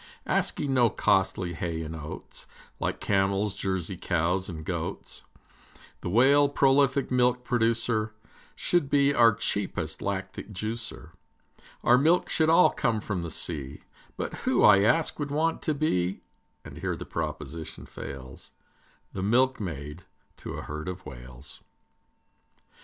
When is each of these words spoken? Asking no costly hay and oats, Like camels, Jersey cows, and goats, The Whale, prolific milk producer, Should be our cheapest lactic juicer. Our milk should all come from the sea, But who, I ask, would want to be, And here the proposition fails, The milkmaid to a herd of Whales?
Asking 0.25 0.73
no 0.73 0.89
costly 0.89 1.53
hay 1.53 1.83
and 1.83 1.95
oats, 1.95 2.47
Like 2.79 2.99
camels, 2.99 3.53
Jersey 3.53 3.97
cows, 3.97 4.49
and 4.49 4.65
goats, 4.65 5.21
The 5.99 6.09
Whale, 6.09 6.49
prolific 6.49 7.11
milk 7.11 7.43
producer, 7.43 8.11
Should 8.55 8.89
be 8.89 9.13
our 9.13 9.35
cheapest 9.35 10.01
lactic 10.01 10.51
juicer. 10.51 11.11
Our 11.83 11.99
milk 11.99 12.29
should 12.31 12.49
all 12.49 12.71
come 12.71 12.99
from 12.99 13.21
the 13.21 13.29
sea, 13.29 13.83
But 14.17 14.33
who, 14.37 14.63
I 14.63 14.81
ask, 14.81 15.19
would 15.19 15.29
want 15.29 15.61
to 15.61 15.75
be, 15.75 16.21
And 16.65 16.79
here 16.79 16.95
the 16.95 17.05
proposition 17.05 17.85
fails, 17.85 18.49
The 19.13 19.21
milkmaid 19.21 20.05
to 20.37 20.53
a 20.53 20.63
herd 20.63 20.87
of 20.87 21.05
Whales? 21.05 21.59